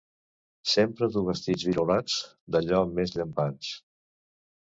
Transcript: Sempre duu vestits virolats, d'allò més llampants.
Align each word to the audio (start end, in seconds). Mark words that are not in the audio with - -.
Sempre 0.69 1.09
duu 1.15 1.27
vestits 1.27 1.65
virolats, 1.67 2.15
d'allò 2.57 2.81
més 2.97 3.15
llampants. 3.19 3.71